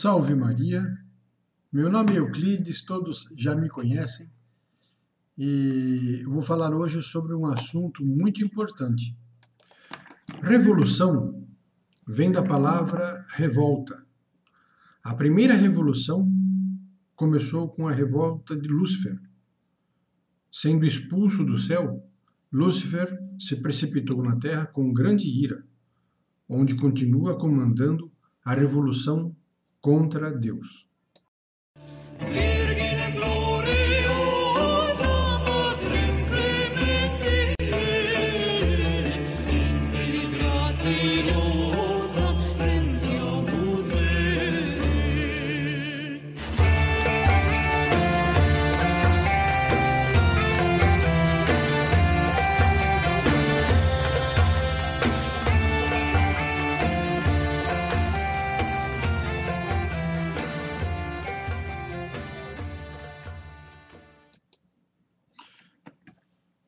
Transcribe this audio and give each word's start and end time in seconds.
Salve 0.00 0.32
Maria, 0.32 0.96
meu 1.72 1.90
nome 1.90 2.12
é 2.12 2.18
Euclides, 2.18 2.82
todos 2.84 3.28
já 3.36 3.56
me 3.56 3.68
conhecem 3.68 4.30
e 5.36 6.20
eu 6.22 6.30
vou 6.30 6.40
falar 6.40 6.72
hoje 6.72 7.02
sobre 7.02 7.34
um 7.34 7.46
assunto 7.46 8.06
muito 8.06 8.40
importante. 8.40 9.18
Revolução 10.40 11.44
vem 12.06 12.30
da 12.30 12.44
palavra 12.44 13.26
revolta. 13.30 14.06
A 15.02 15.16
primeira 15.16 15.54
revolução 15.54 16.30
começou 17.16 17.68
com 17.68 17.88
a 17.88 17.92
revolta 17.92 18.54
de 18.54 18.68
Lúcifer. 18.68 19.20
Sendo 20.48 20.86
expulso 20.86 21.44
do 21.44 21.58
céu, 21.58 22.08
Lúcifer 22.52 23.18
se 23.36 23.60
precipitou 23.60 24.22
na 24.22 24.36
terra 24.36 24.64
com 24.64 24.94
grande 24.94 25.28
ira, 25.28 25.66
onde 26.48 26.76
continua 26.76 27.36
comandando 27.36 28.12
a 28.44 28.54
revolução 28.54 29.34
contra 29.80 30.30
Deus. 30.32 30.87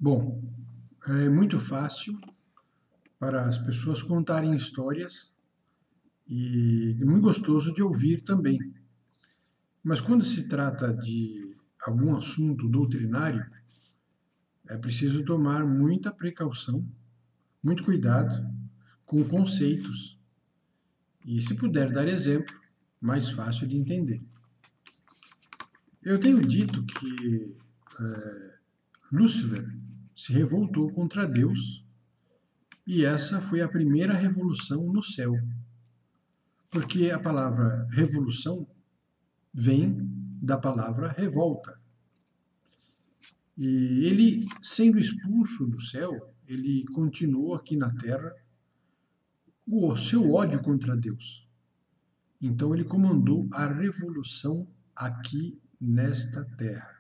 Bom, 0.03 0.43
é 1.09 1.29
muito 1.29 1.59
fácil 1.59 2.19
para 3.19 3.47
as 3.47 3.59
pessoas 3.59 4.03
contarem 4.03 4.57
histórias 4.57 5.35
e 6.27 6.97
é 6.99 7.05
muito 7.05 7.25
gostoso 7.25 7.75
de 7.75 7.83
ouvir 7.83 8.23
também. 8.23 8.59
Mas 9.85 10.01
quando 10.01 10.25
se 10.25 10.49
trata 10.49 10.95
de 10.95 11.55
algum 11.83 12.17
assunto 12.17 12.67
doutrinário, 12.67 13.45
é 14.71 14.79
preciso 14.79 15.23
tomar 15.23 15.67
muita 15.67 16.11
precaução, 16.11 16.83
muito 17.63 17.85
cuidado 17.85 18.43
com 19.05 19.23
conceitos 19.25 20.19
e, 21.27 21.43
se 21.43 21.57
puder 21.57 21.93
dar 21.93 22.09
exemplo, 22.09 22.59
mais 22.99 23.29
fácil 23.29 23.69
de 23.69 23.77
entender. 23.77 24.19
Eu 26.03 26.19
tenho 26.19 26.41
dito 26.41 26.83
que 26.85 27.55
é, 28.01 28.61
Lúcifer 29.13 29.90
se 30.21 30.35
revoltou 30.35 30.93
contra 30.93 31.27
Deus 31.27 31.83
e 32.87 33.07
essa 33.07 33.41
foi 33.41 33.63
a 33.63 33.69
primeira 33.69 34.13
revolução 34.13 34.93
no 34.93 35.03
céu. 35.03 35.33
Porque 36.71 37.11
a 37.11 37.19
palavra 37.19 37.87
revolução 37.91 38.69
vem 39.53 39.97
da 40.43 40.59
palavra 40.59 41.09
revolta. 41.09 41.81
E 43.57 44.05
ele, 44.05 44.47
sendo 44.61 44.99
expulso 44.99 45.67
do 45.67 45.81
céu, 45.81 46.13
ele 46.47 46.85
continuou 46.93 47.55
aqui 47.55 47.75
na 47.75 47.91
terra 47.97 48.31
o 49.67 49.97
seu 49.97 50.31
ódio 50.35 50.61
contra 50.61 50.95
Deus. 50.95 51.49
Então 52.43 52.75
ele 52.75 52.85
comandou 52.85 53.49
a 53.55 53.73
revolução 53.73 54.69
aqui 54.95 55.59
nesta 55.81 56.45
terra. 56.59 57.00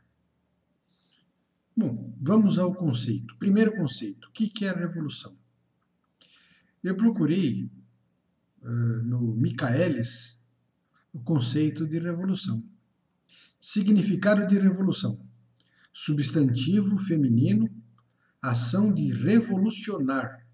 Bom, 1.80 2.14
vamos 2.20 2.58
ao 2.58 2.74
conceito. 2.74 3.34
Primeiro 3.38 3.74
conceito: 3.74 4.28
o 4.28 4.32
que 4.32 4.66
é 4.66 4.70
revolução? 4.70 5.34
Eu 6.84 6.94
procurei 6.94 7.70
uh, 8.60 9.02
no 9.02 9.34
Michaelis 9.34 10.44
o 11.10 11.20
conceito 11.20 11.86
de 11.86 11.98
revolução. 11.98 12.62
Significado 13.58 14.46
de 14.46 14.58
revolução: 14.58 15.26
substantivo 15.90 16.98
feminino, 16.98 17.66
ação 18.42 18.92
de 18.92 19.14
revolucionar, 19.14 20.46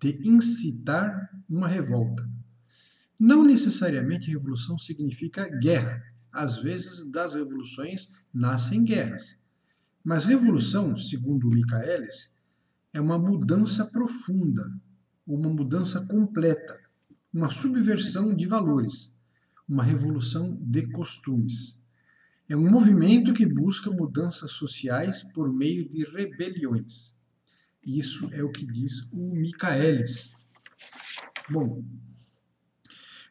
de 0.00 0.28
incitar 0.28 1.30
uma 1.48 1.68
revolta. 1.68 2.28
Não 3.16 3.44
necessariamente 3.44 4.28
revolução 4.28 4.76
significa 4.76 5.48
guerra. 5.48 6.02
Às 6.32 6.56
vezes, 6.56 7.04
das 7.04 7.34
revoluções 7.34 8.24
nascem 8.32 8.82
guerras. 8.82 9.38
Mas 10.04 10.26
revolução, 10.26 10.94
segundo 10.98 11.48
Michaelis, 11.48 12.30
é 12.92 13.00
uma 13.00 13.18
mudança 13.18 13.86
profunda, 13.86 14.62
uma 15.26 15.48
mudança 15.48 16.04
completa, 16.04 16.78
uma 17.32 17.48
subversão 17.48 18.34
de 18.34 18.46
valores, 18.46 19.14
uma 19.66 19.82
revolução 19.82 20.58
de 20.60 20.86
costumes. 20.92 21.80
É 22.46 22.54
um 22.54 22.70
movimento 22.70 23.32
que 23.32 23.46
busca 23.46 23.90
mudanças 23.90 24.50
sociais 24.50 25.24
por 25.32 25.50
meio 25.50 25.88
de 25.88 26.04
rebeliões. 26.04 27.16
Isso 27.82 28.28
é 28.32 28.42
o 28.42 28.52
que 28.52 28.66
diz 28.66 29.08
o 29.10 29.32
Michaelis. 29.32 30.32
Bom, 31.50 31.82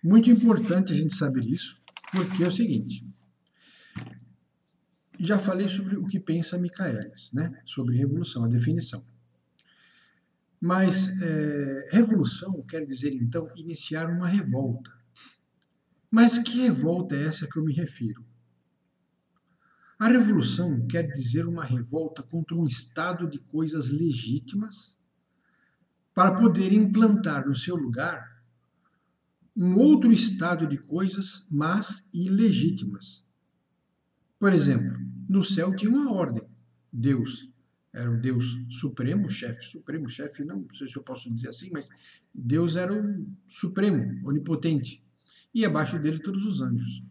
muito 0.03 0.31
importante 0.31 0.91
a 0.91 0.95
gente 0.95 1.16
saber 1.16 1.45
isso, 1.45 1.79
porque 2.12 2.44
é 2.44 2.47
o 2.47 2.51
seguinte: 2.51 3.06
já 5.23 5.39
falei 5.39 5.67
sobre 5.67 5.95
o 5.95 6.06
que 6.06 6.19
pensa 6.19 6.57
Michaelis, 6.57 7.31
né? 7.34 7.61
sobre 7.66 7.97
revolução, 7.97 8.44
a 8.44 8.47
definição. 8.47 9.01
Mas 10.59 11.22
é, 11.22 11.89
revolução 11.91 12.61
quer 12.63 12.85
dizer, 12.85 13.13
então, 13.13 13.50
iniciar 13.56 14.09
uma 14.09 14.28
revolta. 14.28 14.91
Mas 16.12 16.38
que 16.38 16.62
revolta 16.62 17.16
é 17.16 17.25
essa 17.25 17.47
que 17.47 17.57
eu 17.57 17.63
me 17.63 17.73
refiro? 17.73 18.25
A 19.97 20.07
revolução 20.07 20.85
quer 20.88 21.03
dizer 21.03 21.45
uma 21.45 21.63
revolta 21.63 22.22
contra 22.22 22.56
um 22.56 22.66
estado 22.66 23.29
de 23.29 23.39
coisas 23.39 23.89
legítimas 23.89 24.97
para 26.13 26.35
poder 26.35 26.73
implantar 26.73 27.47
no 27.47 27.56
seu 27.56 27.75
lugar 27.75 28.33
um 29.56 29.78
outro 29.78 30.12
estado 30.12 30.67
de 30.67 30.78
coisas, 30.78 31.47
mas 31.50 32.09
ilegítimas. 32.13 33.23
Por 34.39 34.51
exemplo, 34.51 34.97
no 35.29 35.44
céu 35.44 35.75
tinha 35.75 35.91
uma 35.91 36.11
ordem. 36.11 36.44
Deus 36.91 37.50
era 37.94 38.09
o 38.09 38.19
Deus 38.19 38.57
supremo, 38.69 39.29
chefe 39.29 39.66
supremo, 39.66 40.09
chefe 40.09 40.44
não, 40.44 40.61
não 40.61 40.73
sei 40.73 40.88
se 40.88 40.97
eu 40.97 41.03
posso 41.03 41.31
dizer 41.34 41.50
assim, 41.50 41.69
mas 41.72 41.89
Deus 42.34 42.75
era 42.75 42.91
o 42.91 43.28
supremo, 43.47 44.28
onipotente, 44.28 45.06
e 45.53 45.63
abaixo 45.63 46.00
dele 46.00 46.17
todos 46.17 46.44
os 46.45 46.59
anjos. 46.59 47.03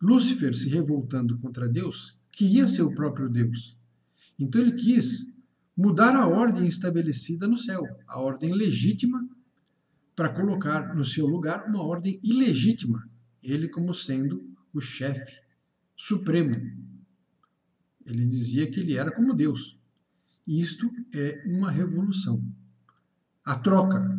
Lúcifer, 0.00 0.54
se 0.54 0.68
revoltando 0.68 1.36
contra 1.38 1.68
Deus, 1.68 2.16
queria 2.30 2.68
ser 2.68 2.82
o 2.82 2.94
próprio 2.94 3.28
Deus. 3.28 3.76
Então 4.38 4.60
ele 4.60 4.72
quis 4.72 5.34
mudar 5.76 6.14
a 6.14 6.28
ordem 6.28 6.66
estabelecida 6.66 7.48
no 7.48 7.58
céu, 7.58 7.82
a 8.06 8.20
ordem 8.20 8.52
legítima, 8.52 9.28
para 10.14 10.32
colocar 10.32 10.94
no 10.94 11.04
seu 11.04 11.26
lugar 11.26 11.68
uma 11.68 11.82
ordem 11.82 12.18
ilegítima, 12.22 13.10
ele 13.42 13.68
como 13.68 13.92
sendo 13.92 14.48
o 14.72 14.80
chefe 14.80 15.40
supremo, 15.94 16.54
ele 18.06 18.24
dizia 18.24 18.70
que 18.70 18.80
ele 18.80 18.96
era 18.96 19.10
como 19.10 19.34
Deus. 19.34 19.78
Isto 20.46 20.88
é 21.12 21.42
uma 21.46 21.70
revolução. 21.70 22.42
A 23.44 23.56
troca 23.58 24.16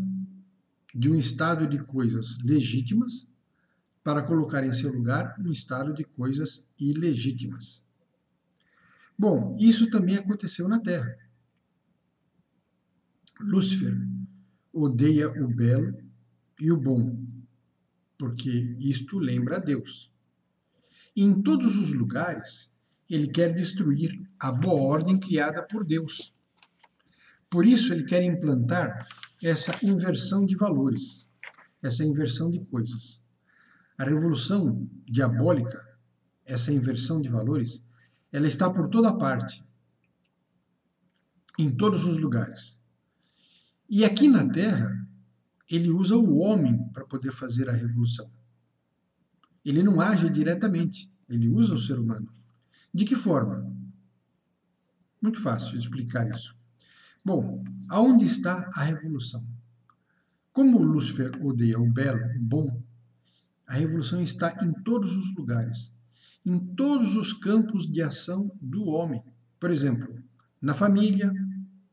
de 0.94 1.10
um 1.10 1.16
estado 1.16 1.68
de 1.68 1.84
coisas 1.84 2.38
legítimas 2.44 3.28
para 4.04 4.24
colocar 4.24 4.66
em 4.66 4.74
seu 4.74 4.92
lugar 4.92 5.36
um 5.40 5.52
estado 5.52 5.94
de 5.94 6.04
coisas 6.04 6.70
ilegítimas. 6.80 7.84
Bom, 9.18 9.56
isso 9.60 9.90
também 9.90 10.16
aconteceu 10.16 10.68
na 10.68 10.80
Terra. 10.80 11.18
Lúcifer 13.42 13.98
odeia 14.72 15.30
o 15.44 15.48
belo 15.48 15.98
e 16.60 16.72
o 16.72 16.78
bom, 16.78 17.20
porque 18.18 18.78
isto 18.80 19.20
lembra 19.20 19.58
a 19.58 19.60
Deus. 19.60 20.12
Em 21.16 21.42
todos 21.42 21.78
os 21.78 21.92
lugares, 21.92 22.76
ele 23.10 23.28
quer 23.28 23.54
destruir 23.54 24.20
a 24.40 24.52
boa 24.52 24.82
ordem 24.82 25.20
criada 25.20 25.64
por 25.64 25.86
Deus. 25.86 26.34
Por 27.50 27.66
isso, 27.66 27.94
ele 27.94 28.04
quer 28.04 28.24
implantar 28.24 29.08
essa 29.42 29.74
inversão 29.86 30.46
de 30.46 30.56
valores, 30.56 31.30
essa 31.82 32.04
inversão 32.04 32.50
de 32.50 32.60
coisas. 32.66 33.22
A 33.98 34.04
revolução 34.04 34.88
diabólica, 35.06 35.98
essa 36.46 36.74
inversão 36.74 37.22
de 37.22 37.30
valores, 37.30 37.84
ela 38.32 38.48
está 38.48 38.70
por 38.70 38.88
toda 38.88 39.18
parte, 39.18 39.66
em 41.58 41.70
todos 41.76 42.04
os 42.04 42.18
lugares. 42.18 42.80
E 43.90 44.04
aqui 44.04 44.28
na 44.28 44.48
Terra, 44.48 45.08
ele 45.70 45.90
usa 45.90 46.16
o 46.18 46.38
homem 46.38 46.88
para 46.90 47.06
poder 47.06 47.32
fazer 47.32 47.70
a 47.70 47.74
revolução. 47.74 48.30
Ele 49.64 49.82
não 49.82 50.00
age 50.00 50.30
diretamente, 50.30 51.12
ele 51.30 51.50
usa 51.50 51.74
o 51.74 51.78
ser 51.78 51.98
humano. 51.98 52.37
De 52.98 53.06
que 53.06 53.16
forma? 53.16 53.72
Muito 55.22 55.40
fácil 55.40 55.74
de 55.74 55.78
explicar 55.78 56.28
isso. 56.32 56.58
Bom, 57.24 57.64
aonde 57.92 58.26
está 58.26 58.68
a 58.74 58.82
revolução? 58.82 59.46
Como 60.52 60.80
Lúcifer 60.80 61.40
odeia 61.46 61.80
o 61.80 61.88
belo, 61.88 62.26
o 62.36 62.40
bom, 62.40 62.82
a 63.68 63.76
revolução 63.76 64.20
está 64.20 64.52
em 64.66 64.74
todos 64.82 65.16
os 65.16 65.36
lugares, 65.36 65.94
em 66.44 66.58
todos 66.58 67.16
os 67.16 67.34
campos 67.34 67.86
de 67.86 68.02
ação 68.02 68.52
do 68.60 68.86
homem. 68.86 69.24
Por 69.60 69.70
exemplo, 69.70 70.20
na 70.60 70.74
família, 70.74 71.32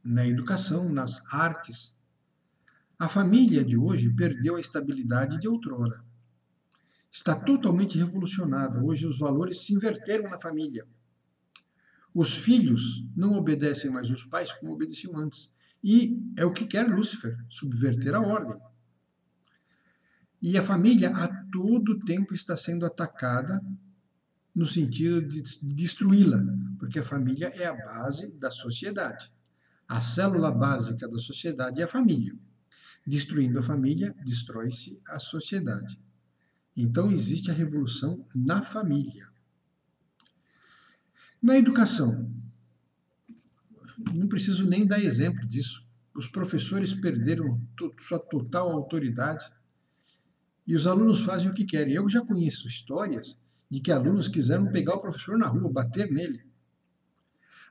na 0.03 0.27
educação, 0.27 0.91
nas 0.91 1.23
artes. 1.31 1.95
A 2.99 3.11
família 3.11 3.63
de 3.63 3.77
hoje 3.77 4.09
perdeu 4.15 4.57
a 4.57 4.61
estabilidade 4.61 5.39
de 5.39 5.49
outrora. 5.49 6.03
Está 7.15 7.37
totalmente 7.37 7.97
revolucionada. 7.97 8.83
Hoje 8.83 9.07
os 9.07 9.21
valores 9.21 9.65
se 9.65 9.73
inverteram 9.73 10.29
na 10.29 10.37
família. 10.37 10.85
Os 12.13 12.35
filhos 12.35 13.07
não 13.17 13.35
obedecem 13.35 13.89
mais 13.89 14.11
os 14.11 14.25
pais 14.25 14.53
como 14.53 14.73
obedeciam 14.73 15.17
antes. 15.17 15.53
E 15.83 16.21
é 16.37 16.45
o 16.45 16.53
que 16.53 16.67
quer 16.67 16.91
Lúcifer, 16.91 17.39
subverter 17.49 18.17
a 18.17 18.21
ordem. 18.21 18.61
E 20.43 20.59
a 20.59 20.63
família 20.63 21.11
a 21.11 21.29
todo 21.53 22.01
tempo 22.01 22.35
está 22.35 22.57
sendo 22.57 22.85
atacada 22.85 23.65
no 24.53 24.67
sentido 24.67 25.23
de 25.23 25.41
destruí-la, 25.73 26.43
porque 26.81 26.99
a 26.99 27.05
família 27.05 27.47
é 27.55 27.67
a 27.67 27.77
base 27.77 28.33
da 28.39 28.51
sociedade. 28.51 29.33
A 29.87 30.01
célula 30.01 30.51
básica 30.51 31.09
da 31.09 31.19
sociedade 31.21 31.81
é 31.81 31.85
a 31.85 31.89
família. 31.89 32.37
Destruindo 33.07 33.61
a 33.61 33.63
família, 33.63 34.13
destrói-se 34.25 35.01
a 35.07 35.21
sociedade. 35.21 36.03
Então 36.77 37.11
existe 37.11 37.51
a 37.51 37.55
revolução 37.55 38.25
na 38.35 38.63
família. 38.63 39.29
Na 41.41 41.57
educação, 41.57 42.31
não 44.13 44.27
preciso 44.27 44.67
nem 44.69 44.87
dar 44.87 44.99
exemplo 44.99 45.47
disso. 45.47 45.87
Os 46.15 46.29
professores 46.29 46.93
perderam 46.93 47.61
sua 47.99 48.19
total 48.19 48.71
autoridade 48.73 49.45
e 50.67 50.75
os 50.75 50.87
alunos 50.87 51.23
fazem 51.23 51.51
o 51.51 51.55
que 51.55 51.65
querem. 51.65 51.95
Eu 51.95 52.09
já 52.09 52.25
conheço 52.25 52.67
histórias 52.67 53.39
de 53.71 53.81
que 53.81 53.93
alunos 53.93 54.29
quiseram 54.29 54.71
pegar 54.71 54.95
o 54.95 55.01
professor 55.01 55.37
na 55.37 55.47
rua, 55.47 55.71
bater 55.71 56.11
nele. 56.11 56.45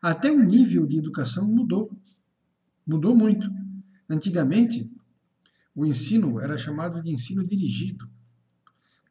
Até 0.01 0.31
o 0.31 0.43
nível 0.43 0.85
de 0.85 0.97
educação 0.97 1.47
mudou. 1.47 1.91
Mudou 2.85 3.15
muito. 3.15 3.49
Antigamente, 4.09 4.91
o 5.73 5.85
ensino 5.85 6.39
era 6.39 6.57
chamado 6.57 7.01
de 7.01 7.11
ensino 7.11 7.45
dirigido. 7.45 8.09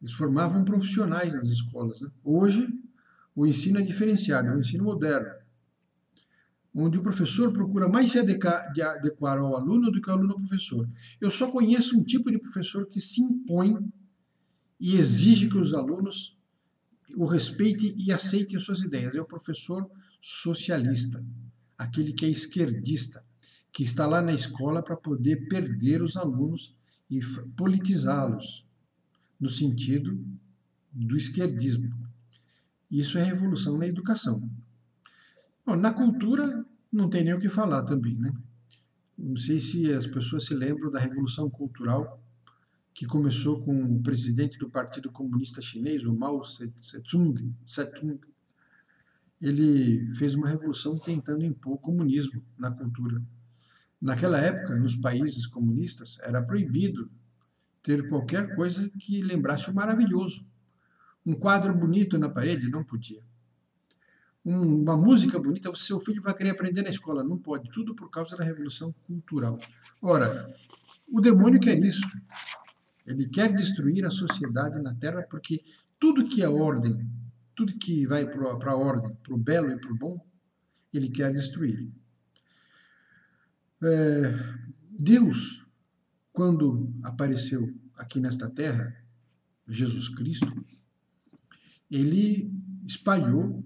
Eles 0.03 0.15
formavam 0.15 0.65
profissionais 0.65 1.33
nas 1.33 1.49
escolas. 1.49 2.01
Né? 2.01 2.11
Hoje, 2.25 2.69
o 3.35 3.47
ensino 3.47 3.79
é 3.79 3.83
diferenciado, 3.83 4.49
é 4.49 4.55
um 4.55 4.59
ensino 4.59 4.85
moderno, 4.85 5.31
onde 6.75 6.99
o 6.99 7.03
professor 7.03 7.53
procura 7.53 7.89
mais 7.89 8.11
se 8.11 8.19
adequar, 8.19 9.39
ao 9.39 9.57
aluno 9.57 9.93
do 9.93 10.01
que 10.01 10.11
o 10.11 10.13
aluno 10.13 10.33
ao 10.33 10.39
professor. 10.39 10.89
Eu 11.21 11.31
só 11.31 11.51
conheço 11.51 11.99
um 11.99 12.03
tipo 12.03 12.31
de 12.31 12.39
professor 12.39 12.87
que 12.87 12.99
se 12.99 13.23
impõe 13.23 13.79
e 14.81 14.97
exige 14.97 15.49
que 15.49 15.57
os 15.57 15.73
alunos 15.73 16.37
o 17.17 17.25
respeitem 17.25 17.95
e 17.99 18.11
aceitem 18.11 18.57
as 18.57 18.65
suas 18.65 18.81
ideias. 18.81 19.15
É 19.15 19.21
o 19.21 19.25
professor 19.25 19.89
socialista, 20.21 21.25
aquele 21.79 22.13
que 22.13 22.25
é 22.25 22.29
esquerdista, 22.29 23.25
que 23.71 23.83
está 23.83 24.07
lá 24.07 24.21
na 24.21 24.33
escola 24.33 24.83
para 24.83 24.97
poder 24.97 25.49
perder 25.49 26.03
os 26.03 26.17
alunos 26.17 26.75
e 27.11 27.21
politizá-los, 27.57 28.67
no 29.43 29.49
sentido 29.49 30.25
do 30.93 31.17
esquerdismo. 31.17 31.93
Isso 32.89 33.19
é 33.19 33.25
revolução 33.25 33.77
na 33.77 33.89
educação. 33.89 34.49
Bom, 35.67 35.75
na 35.75 35.93
cultura, 35.93 36.65
não 36.93 37.11
tem 37.11 37.25
nem 37.25 37.35
o 37.35 37.41
que 37.41 37.49
falar 37.49 37.83
também, 37.83 38.15
né? 38.21 38.33
Não 39.19 39.37
sei 39.37 39.59
se 39.59 39.93
as 39.93 40.07
pessoas 40.07 40.45
se 40.47 40.55
lembram 40.55 40.93
da 40.93 41.01
Revolução 41.01 41.51
Cultural, 41.51 42.23
que 42.95 43.05
começou 43.05 43.61
com 43.61 43.97
o 43.97 44.01
presidente 44.01 44.57
do 44.59 44.71
Partido 44.71 45.11
Comunista 45.11 45.61
Chinês, 45.61 46.05
o 46.05 46.15
Mao 46.15 46.41
Tse-tung. 46.43 47.53
Ele 49.41 50.13
fez 50.15 50.37
uma 50.37 50.47
revolução 50.49 51.01
tentando 51.01 51.45
impor 51.45 51.73
o 51.73 51.79
comunismo 51.79 52.45
na 52.57 52.71
cultura. 52.71 53.21
Naquela 54.01 54.39
época, 54.39 54.79
nos 54.79 54.95
países 54.95 55.47
comunistas, 55.49 56.19
era 56.21 56.41
proibido 56.43 57.11
ter 57.83 58.09
qualquer 58.09 58.55
coisa 58.55 58.89
que 58.99 59.23
lembrasse 59.23 59.71
o 59.71 59.75
maravilhoso. 59.75 60.47
Um 61.25 61.35
quadro 61.35 61.75
bonito 61.75 62.19
na 62.19 62.29
parede 62.29 62.71
não 62.71 62.85
podia. 62.85 63.23
Um, 64.45 64.83
uma 64.83 64.97
música 64.97 65.39
bonita, 65.39 65.71
o 65.71 65.77
seu 65.77 66.01
filho 66.01 66.23
vai 66.23 66.35
querer 66.35 66.51
aprender 66.51 66.83
na 66.83 66.91
escola. 66.91 67.23
Não 67.23 67.39
pode. 67.39 67.71
Tudo 67.71 67.95
por 67.95 68.11
causa 68.11 68.37
da 68.37 68.45
revolução 68.45 68.95
cultural. 69.07 69.59
Ora, 70.01 70.47
o 71.09 71.21
demônio 71.21 71.61
quer 71.61 71.79
isso. 71.79 72.07
Ele 73.07 73.29
quer 73.29 73.53
destruir 73.53 74.05
a 74.05 74.11
sociedade 74.11 74.81
na 74.81 74.95
Terra 74.95 75.23
porque 75.29 75.63
tudo 75.99 76.29
que 76.29 76.43
é 76.43 76.49
ordem, 76.49 77.09
tudo 77.55 77.79
que 77.79 78.07
vai 78.07 78.27
para 78.27 78.73
a 78.73 78.77
ordem, 78.77 79.15
para 79.23 79.35
o 79.35 79.39
belo 79.39 79.71
e 79.71 79.79
para 79.79 79.93
o 79.93 79.97
bom, 79.97 80.25
ele 80.93 81.09
quer 81.09 81.33
destruir. 81.33 81.89
É, 83.83 84.35
Deus, 84.91 85.62
quando 86.33 86.93
apareceu 87.03 87.73
aqui 87.97 88.19
nesta 88.19 88.49
terra, 88.49 88.97
Jesus 89.69 90.09
Cristo, 90.09 90.51
ele 91.91 92.51
espalhou 92.87 93.65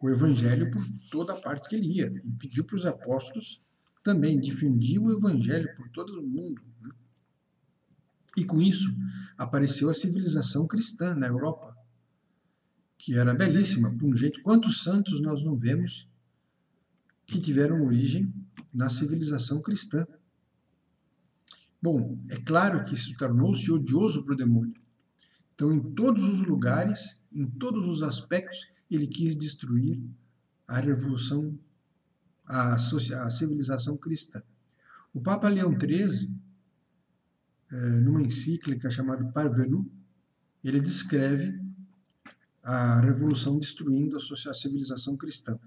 o 0.00 0.08
evangelho 0.08 0.70
por 0.70 0.82
toda 1.10 1.34
a 1.34 1.40
parte 1.40 1.68
que 1.68 1.76
ele 1.76 1.98
ia 1.98 2.06
e 2.06 2.32
pediu 2.32 2.64
para 2.64 2.76
os 2.76 2.86
apóstolos 2.86 3.60
também 4.02 4.40
difundir 4.40 5.00
o 5.00 5.12
evangelho 5.12 5.74
por 5.74 5.88
todo 5.90 6.18
o 6.18 6.26
mundo. 6.26 6.62
Né? 6.80 6.90
E 8.38 8.44
com 8.44 8.62
isso 8.62 8.88
apareceu 9.36 9.90
a 9.90 9.94
civilização 9.94 10.66
cristã 10.66 11.14
na 11.14 11.26
Europa, 11.26 11.76
que 12.96 13.14
era 13.14 13.34
belíssima, 13.34 13.94
por 13.96 14.08
um 14.08 14.16
jeito. 14.16 14.42
Quantos 14.42 14.82
santos 14.82 15.20
nós 15.20 15.42
não 15.42 15.56
vemos 15.56 16.08
que 17.26 17.38
tiveram 17.38 17.84
origem 17.84 18.32
na 18.72 18.88
civilização 18.88 19.60
cristã? 19.60 20.06
Bom, 21.82 22.18
é 22.28 22.36
claro 22.36 22.84
que 22.84 22.94
isso 22.94 23.16
tornou-se 23.16 23.70
odioso 23.70 24.24
para 24.24 24.34
o 24.34 24.36
demônio. 24.36 24.74
Então, 25.54 25.72
em 25.72 25.80
todos 25.94 26.24
os 26.24 26.40
lugares, 26.40 27.22
em 27.32 27.46
todos 27.46 27.86
os 27.86 28.02
aspectos, 28.02 28.66
ele 28.90 29.06
quis 29.06 29.36
destruir 29.36 30.02
a 30.66 30.78
revolução, 30.78 31.58
a, 32.46 32.74
a 32.74 33.30
civilização 33.30 33.96
cristã. 33.96 34.42
O 35.12 35.20
Papa 35.20 35.48
Leão 35.48 35.76
XIII, 35.78 36.36
é, 37.70 38.00
numa 38.00 38.22
encíclica 38.22 38.90
chamada 38.90 39.24
Parvenu, 39.32 39.90
ele 40.62 40.80
descreve 40.80 41.60
a 42.62 43.00
revolução 43.00 43.58
destruindo 43.58 44.16
a 44.16 44.54
civilização 44.54 45.16
cristã. 45.16 45.58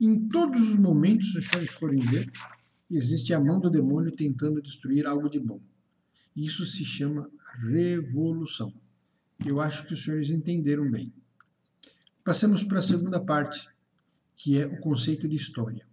Em 0.00 0.28
todos 0.28 0.70
os 0.70 0.76
momentos, 0.76 1.32
se 1.32 1.38
os 1.38 1.46
senhores 1.46 1.70
forem 1.70 2.00
ver, 2.00 2.30
existe 2.90 3.34
a 3.34 3.40
mão 3.40 3.60
do 3.60 3.70
demônio 3.70 4.12
tentando 4.12 4.62
destruir 4.62 5.06
algo 5.06 5.28
de 5.28 5.38
bom. 5.38 5.60
Isso 6.34 6.64
se 6.64 6.84
chama 6.84 7.30
revolução. 7.68 8.72
Eu 9.44 9.60
acho 9.60 9.86
que 9.86 9.94
os 9.94 10.04
senhores 10.04 10.30
entenderam 10.30 10.90
bem. 10.90 11.12
Passemos 12.24 12.62
para 12.62 12.78
a 12.78 12.82
segunda 12.82 13.20
parte, 13.20 13.68
que 14.36 14.58
é 14.58 14.66
o 14.66 14.78
conceito 14.78 15.28
de 15.28 15.36
história. 15.36 15.86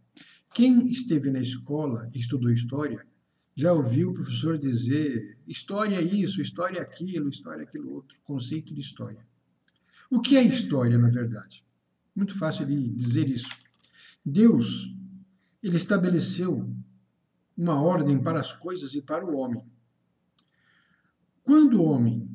Quem 0.54 0.88
esteve 0.88 1.32
na 1.32 1.40
escola 1.40 2.10
e 2.14 2.20
estudou 2.20 2.52
história 2.52 3.06
já 3.56 3.72
ouviu 3.72 4.10
o 4.10 4.14
professor 4.14 4.58
dizer 4.58 5.38
história 5.48 6.02
isso, 6.02 6.42
história 6.42 6.82
aquilo, 6.82 7.30
história 7.30 7.64
aquilo 7.64 7.94
outro, 7.94 8.18
conceito 8.24 8.74
de 8.74 8.82
história. 8.82 9.26
O 10.10 10.20
que 10.20 10.36
é 10.36 10.44
história, 10.44 10.98
na 10.98 11.10
verdade? 11.10 11.64
Muito 12.16 12.38
fácil 12.38 12.66
de 12.66 12.90
dizer 12.90 13.28
isso. 13.28 13.50
Deus, 14.26 14.94
ele 15.66 15.78
estabeleceu 15.78 16.72
uma 17.58 17.82
ordem 17.82 18.22
para 18.22 18.40
as 18.40 18.52
coisas 18.52 18.94
e 18.94 19.02
para 19.02 19.26
o 19.26 19.36
homem. 19.36 19.68
Quando 21.44 21.82
o 21.82 21.86
homem 21.86 22.30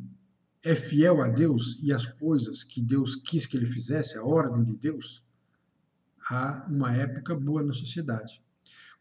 é 0.65 0.75
fiel 0.75 1.23
a 1.23 1.29
Deus 1.29 1.79
e 1.81 1.93
as 1.93 2.07
coisas 2.07 2.65
que 2.65 2.83
Deus 2.83 3.15
quis 3.15 3.47
que 3.47 3.57
ele 3.57 3.67
fizesse, 3.67 4.19
a 4.19 4.25
ordem 4.25 4.65
de 4.65 4.77
Deus, 4.77 5.25
há 6.29 6.67
uma 6.69 6.93
época 6.93 7.37
boa 7.37 7.63
na 7.63 7.73
sociedade. 7.73 8.43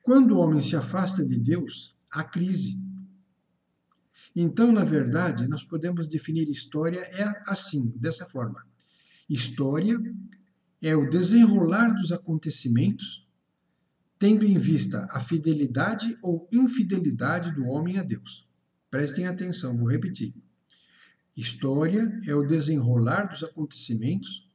Quando 0.03 0.35
o 0.35 0.37
homem 0.37 0.61
se 0.61 0.75
afasta 0.75 1.25
de 1.25 1.39
Deus, 1.39 1.97
há 2.11 2.23
crise. 2.23 2.79
Então, 4.35 4.71
na 4.71 4.83
verdade, 4.83 5.47
nós 5.47 5.63
podemos 5.63 6.05
definir 6.07 6.47
história 6.49 6.99
é 6.99 7.41
assim, 7.47 7.91
dessa 7.95 8.27
forma. 8.27 8.63
História 9.27 9.99
é 10.79 10.95
o 10.95 11.09
desenrolar 11.09 11.95
dos 11.95 12.11
acontecimentos, 12.11 13.27
tendo 14.19 14.45
em 14.45 14.57
vista 14.57 15.07
a 15.11 15.19
fidelidade 15.21 16.17
ou 16.21 16.45
infidelidade 16.51 17.53
do 17.53 17.65
homem 17.65 17.97
a 17.97 18.03
Deus. 18.03 18.45
Prestem 18.91 19.25
atenção, 19.25 19.77
vou 19.77 19.89
repetir. 19.89 20.35
História 21.37 22.19
é 22.27 22.35
o 22.35 22.45
desenrolar 22.45 23.27
dos 23.27 23.45
acontecimentos, 23.45 24.45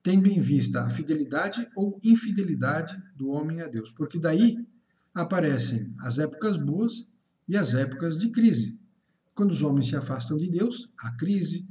tendo 0.00 0.28
em 0.28 0.40
vista 0.40 0.80
a 0.82 0.88
fidelidade 0.88 1.68
ou 1.76 1.98
infidelidade 2.04 2.96
do 3.16 3.30
homem 3.30 3.60
a 3.60 3.66
Deus, 3.66 3.90
porque 3.90 4.16
daí 4.16 4.64
aparecem 5.12 5.92
as 6.02 6.20
épocas 6.20 6.56
boas 6.56 7.08
e 7.48 7.56
as 7.56 7.74
épocas 7.74 8.16
de 8.16 8.30
crise. 8.30 8.78
Quando 9.34 9.50
os 9.50 9.62
homens 9.62 9.88
se 9.88 9.96
afastam 9.96 10.38
de 10.38 10.48
Deus, 10.48 10.88
há 11.00 11.16
crise. 11.16 11.66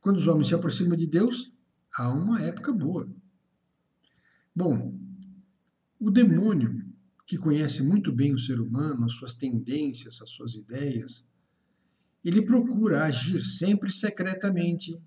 Quando 0.00 0.16
os 0.16 0.26
homens 0.26 0.46
se 0.46 0.54
aproximam 0.54 0.96
de 0.96 1.06
Deus, 1.06 1.52
há 1.94 2.10
uma 2.10 2.40
época 2.40 2.72
boa. 2.72 3.06
Bom, 4.56 4.98
o 6.00 6.10
demônio, 6.10 6.82
que 7.26 7.36
conhece 7.36 7.82
muito 7.82 8.10
bem 8.10 8.34
o 8.34 8.38
ser 8.38 8.58
humano, 8.60 9.04
as 9.04 9.12
suas 9.12 9.34
tendências, 9.34 10.20
as 10.20 10.30
suas 10.30 10.54
ideias, 10.54 11.24
ele 12.24 12.42
procura 12.42 13.04
agir 13.04 13.42
sempre 13.42 13.90
secretamente. 13.90 15.00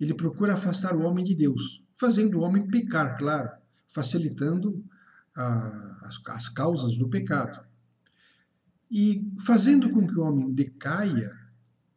Ele 0.00 0.14
procura 0.14 0.54
afastar 0.54 0.96
o 0.96 1.02
homem 1.02 1.24
de 1.24 1.34
Deus, 1.34 1.82
fazendo 1.94 2.38
o 2.38 2.42
homem 2.42 2.66
pecar, 2.66 3.16
claro, 3.16 3.50
facilitando 3.86 4.84
a, 5.36 6.06
as, 6.06 6.20
as 6.28 6.48
causas 6.48 6.96
do 6.96 7.08
pecado. 7.08 7.64
E 8.90 9.30
fazendo 9.46 9.90
com 9.90 10.06
que 10.06 10.18
o 10.18 10.22
homem 10.22 10.52
decaia, 10.52 11.30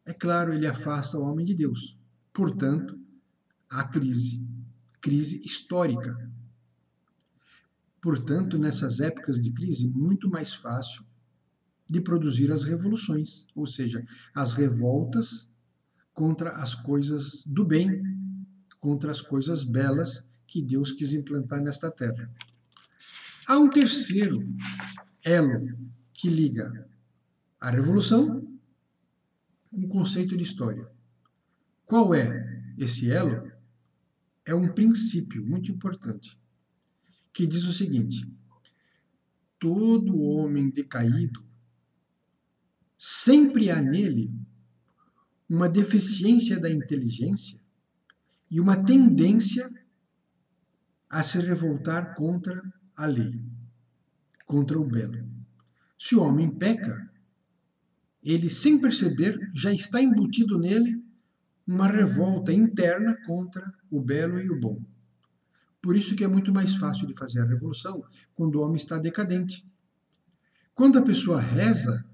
é 0.04 0.14
claro, 0.14 0.52
ele 0.52 0.66
afasta 0.66 1.18
o 1.18 1.22
homem 1.22 1.44
de 1.44 1.54
Deus. 1.54 1.98
Portanto, 2.32 2.98
há 3.68 3.84
crise, 3.84 4.48
crise 5.00 5.44
histórica. 5.44 6.16
Portanto, 8.06 8.56
nessas 8.56 9.00
épocas 9.00 9.40
de 9.40 9.50
crise, 9.50 9.88
muito 9.88 10.30
mais 10.30 10.54
fácil 10.54 11.04
de 11.90 12.00
produzir 12.00 12.52
as 12.52 12.62
revoluções, 12.62 13.48
ou 13.52 13.66
seja, 13.66 14.00
as 14.32 14.52
revoltas 14.52 15.52
contra 16.12 16.50
as 16.50 16.72
coisas 16.72 17.42
do 17.44 17.64
bem, 17.64 18.00
contra 18.78 19.10
as 19.10 19.20
coisas 19.20 19.64
belas 19.64 20.24
que 20.46 20.62
Deus 20.62 20.92
quis 20.92 21.12
implantar 21.14 21.60
nesta 21.60 21.90
terra. 21.90 22.30
Há 23.44 23.58
um 23.58 23.68
terceiro 23.68 24.38
elo 25.24 25.76
que 26.12 26.28
liga 26.28 26.88
a 27.60 27.70
revolução 27.70 28.56
com 29.68 29.80
o 29.80 29.88
conceito 29.88 30.36
de 30.36 30.44
história. 30.44 30.88
Qual 31.84 32.14
é 32.14 32.72
esse 32.78 33.10
elo? 33.10 33.50
É 34.44 34.54
um 34.54 34.72
princípio 34.72 35.44
muito 35.44 35.72
importante 35.72 36.38
que 37.36 37.46
diz 37.46 37.64
o 37.64 37.72
seguinte: 37.72 38.26
todo 39.58 40.18
homem 40.22 40.70
decaído 40.70 41.44
sempre 42.96 43.70
há 43.70 43.78
nele 43.78 44.32
uma 45.46 45.68
deficiência 45.68 46.58
da 46.58 46.70
inteligência 46.70 47.60
e 48.50 48.58
uma 48.58 48.82
tendência 48.82 49.68
a 51.10 51.22
se 51.22 51.38
revoltar 51.38 52.14
contra 52.14 52.58
a 52.96 53.04
lei, 53.04 53.38
contra 54.46 54.80
o 54.80 54.84
belo. 54.84 55.28
Se 55.98 56.16
o 56.16 56.22
homem 56.22 56.50
peca, 56.50 57.12
ele, 58.22 58.48
sem 58.48 58.80
perceber, 58.80 59.38
já 59.54 59.70
está 59.70 60.00
embutido 60.00 60.58
nele 60.58 61.04
uma 61.66 61.86
revolta 61.86 62.50
interna 62.50 63.14
contra 63.26 63.74
o 63.90 64.00
belo 64.00 64.40
e 64.40 64.48
o 64.48 64.58
bom. 64.58 64.82
Por 65.80 65.96
isso 65.96 66.16
que 66.16 66.24
é 66.24 66.28
muito 66.28 66.52
mais 66.52 66.74
fácil 66.76 67.06
de 67.06 67.14
fazer 67.14 67.40
a 67.40 67.46
revolução 67.46 68.02
quando 68.34 68.56
o 68.56 68.62
homem 68.62 68.76
está 68.76 68.98
decadente. 68.98 69.64
Quando 70.74 70.98
a 70.98 71.02
pessoa 71.02 71.40
reza, 71.40 72.04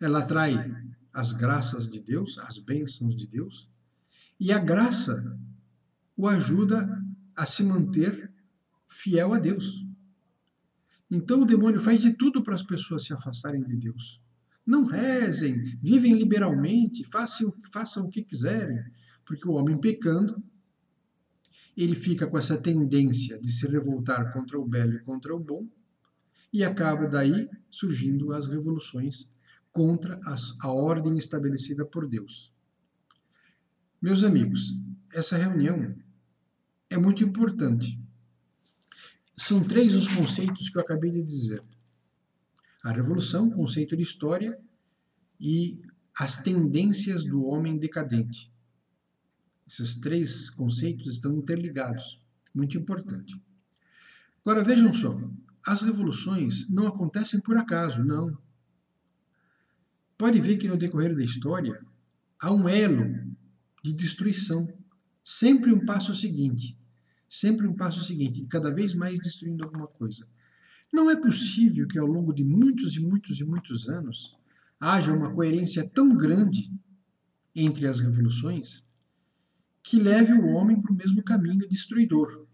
ela 0.00 0.20
atrai 0.20 0.54
as 1.12 1.32
graças 1.32 1.88
de 1.88 2.00
Deus, 2.00 2.38
as 2.38 2.58
bênçãos 2.58 3.16
de 3.16 3.26
Deus, 3.26 3.70
e 4.38 4.52
a 4.52 4.58
graça 4.58 5.38
o 6.16 6.26
ajuda 6.26 7.02
a 7.34 7.46
se 7.46 7.62
manter 7.62 8.32
fiel 8.88 9.32
a 9.32 9.38
Deus. 9.38 9.84
Então 11.10 11.42
o 11.42 11.46
demônio 11.46 11.80
faz 11.80 12.00
de 12.00 12.12
tudo 12.12 12.42
para 12.42 12.54
as 12.54 12.62
pessoas 12.62 13.04
se 13.04 13.12
afastarem 13.12 13.62
de 13.62 13.76
Deus. 13.76 14.20
Não 14.66 14.84
rezem, 14.84 15.78
vivem 15.80 16.14
liberalmente, 16.14 17.04
façam, 17.04 17.54
façam 17.72 18.06
o 18.06 18.10
que 18.10 18.22
quiserem, 18.22 18.82
porque 19.24 19.48
o 19.48 19.52
homem 19.52 19.78
pecando, 19.80 20.42
ele 21.76 21.94
fica 21.94 22.26
com 22.26 22.38
essa 22.38 22.56
tendência 22.56 23.40
de 23.40 23.50
se 23.50 23.66
revoltar 23.68 24.32
contra 24.32 24.58
o 24.58 24.66
belo 24.66 24.94
e 24.94 25.02
contra 25.02 25.34
o 25.34 25.38
bom, 25.38 25.68
e 26.52 26.64
acaba 26.64 27.06
daí 27.06 27.48
surgindo 27.70 28.32
as 28.32 28.46
revoluções 28.46 29.28
contra 29.70 30.18
a 30.62 30.72
ordem 30.72 31.18
estabelecida 31.18 31.84
por 31.84 32.08
Deus. 32.08 32.50
Meus 34.00 34.24
amigos, 34.24 34.74
essa 35.12 35.36
reunião 35.36 35.94
é 36.88 36.96
muito 36.96 37.22
importante. 37.22 38.00
São 39.36 39.62
três 39.62 39.94
os 39.94 40.08
conceitos 40.08 40.70
que 40.70 40.78
eu 40.78 40.82
acabei 40.82 41.10
de 41.10 41.22
dizer: 41.22 41.62
a 42.82 42.90
revolução, 42.90 43.50
conceito 43.50 43.94
de 43.94 44.02
história 44.02 44.58
e 45.38 45.82
as 46.18 46.38
tendências 46.38 47.24
do 47.24 47.44
homem 47.44 47.76
decadente. 47.76 48.50
Esses 49.66 49.96
três 49.96 50.48
conceitos 50.48 51.12
estão 51.12 51.36
interligados. 51.36 52.22
Muito 52.54 52.78
importante. 52.78 53.40
Agora 54.40 54.62
vejam 54.62 54.94
só: 54.94 55.18
as 55.66 55.82
revoluções 55.82 56.68
não 56.68 56.86
acontecem 56.86 57.40
por 57.40 57.56
acaso, 57.56 58.04
não. 58.04 58.38
Pode 60.16 60.40
ver 60.40 60.56
que 60.56 60.68
no 60.68 60.76
decorrer 60.76 61.14
da 61.14 61.24
história 61.24 61.84
há 62.40 62.52
um 62.52 62.68
elo 62.68 63.04
de 63.82 63.92
destruição, 63.92 64.66
sempre 65.24 65.72
um 65.72 65.84
passo 65.84 66.14
seguinte, 66.14 66.78
sempre 67.28 67.66
um 67.66 67.74
passo 67.74 68.02
seguinte, 68.04 68.46
cada 68.48 68.72
vez 68.72 68.94
mais 68.94 69.18
destruindo 69.18 69.64
alguma 69.64 69.88
coisa. 69.88 70.26
Não 70.92 71.10
é 71.10 71.16
possível 71.16 71.86
que 71.88 71.98
ao 71.98 72.06
longo 72.06 72.32
de 72.32 72.44
muitos 72.44 72.96
e 72.96 73.00
muitos 73.00 73.40
e 73.40 73.44
muitos 73.44 73.88
anos 73.88 74.36
haja 74.80 75.12
uma 75.12 75.34
coerência 75.34 75.86
tão 75.88 76.16
grande 76.16 76.72
entre 77.54 77.86
as 77.86 77.98
revoluções 78.00 78.85
que 79.86 80.00
leve 80.00 80.32
o 80.32 80.48
homem 80.48 80.82
para 80.82 80.92
o 80.92 80.96
mesmo 80.96 81.22
caminho 81.22 81.68
destruidor. 81.68 82.44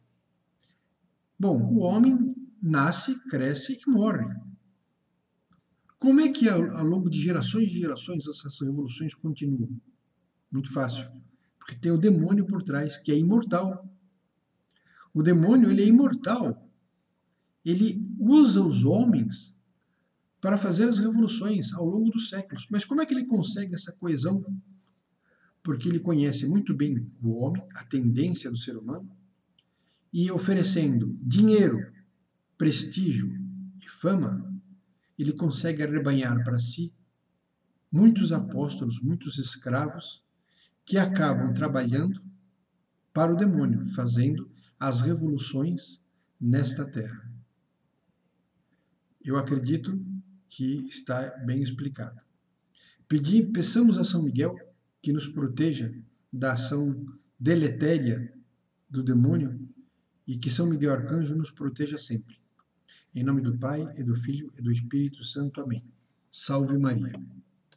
Bom, 1.38 1.62
o 1.72 1.78
homem 1.78 2.36
nasce, 2.62 3.18
cresce 3.26 3.80
e 3.80 3.90
morre. 3.90 4.26
Como 5.98 6.20
é 6.20 6.28
que, 6.28 6.46
ao 6.46 6.84
longo 6.84 7.08
de 7.08 7.18
gerações 7.18 7.70
e 7.70 7.80
gerações, 7.80 8.26
essas 8.26 8.60
revoluções 8.60 9.14
continuam? 9.14 9.70
Muito 10.50 10.70
fácil. 10.70 11.10
Porque 11.58 11.74
tem 11.74 11.90
o 11.90 11.96
demônio 11.96 12.46
por 12.46 12.62
trás, 12.62 12.98
que 12.98 13.10
é 13.10 13.16
imortal. 13.16 13.90
O 15.14 15.22
demônio 15.22 15.70
ele 15.70 15.84
é 15.84 15.86
imortal. 15.86 16.70
Ele 17.64 18.14
usa 18.18 18.62
os 18.62 18.84
homens 18.84 19.56
para 20.38 20.58
fazer 20.58 20.86
as 20.86 20.98
revoluções 20.98 21.72
ao 21.72 21.86
longo 21.86 22.10
dos 22.10 22.28
séculos. 22.28 22.66
Mas 22.70 22.84
como 22.84 23.00
é 23.00 23.06
que 23.06 23.14
ele 23.14 23.24
consegue 23.24 23.74
essa 23.74 23.92
coesão? 23.92 24.44
Porque 25.62 25.88
ele 25.88 26.00
conhece 26.00 26.46
muito 26.46 26.74
bem 26.74 27.10
o 27.22 27.38
homem, 27.38 27.62
a 27.74 27.84
tendência 27.84 28.50
do 28.50 28.56
ser 28.56 28.76
humano, 28.76 29.10
e 30.12 30.30
oferecendo 30.30 31.16
dinheiro, 31.22 31.92
prestígio 32.58 33.32
e 33.78 33.88
fama, 33.88 34.52
ele 35.18 35.32
consegue 35.32 35.82
arrebanhar 35.82 36.42
para 36.44 36.58
si 36.58 36.92
muitos 37.90 38.32
apóstolos, 38.32 39.00
muitos 39.00 39.38
escravos, 39.38 40.22
que 40.84 40.98
acabam 40.98 41.52
trabalhando 41.54 42.20
para 43.12 43.32
o 43.32 43.36
demônio, 43.36 43.86
fazendo 43.86 44.50
as 44.78 45.00
revoluções 45.02 46.02
nesta 46.40 46.84
terra. 46.84 47.30
Eu 49.24 49.36
acredito 49.36 50.04
que 50.48 50.88
está 50.88 51.38
bem 51.44 51.62
explicado. 51.62 52.20
Pedi, 53.06 53.42
peçamos 53.44 53.96
a 53.96 54.04
São 54.04 54.22
Miguel 54.22 54.56
que 55.02 55.12
nos 55.12 55.26
proteja 55.26 55.92
da 56.32 56.52
ação 56.52 57.04
deletéria 57.38 58.32
do 58.88 59.02
demônio 59.02 59.68
e 60.26 60.36
que 60.38 60.48
São 60.48 60.68
Miguel 60.68 60.92
Arcanjo 60.92 61.34
nos 61.34 61.50
proteja 61.50 61.98
sempre. 61.98 62.40
Em 63.14 63.24
nome 63.24 63.42
do 63.42 63.58
Pai, 63.58 63.84
e 63.98 64.04
do 64.04 64.14
Filho, 64.14 64.52
e 64.56 64.62
do 64.62 64.70
Espírito 64.70 65.22
Santo. 65.24 65.60
Amém. 65.60 65.84
Salve 66.30 66.78
Maria. 66.78 67.12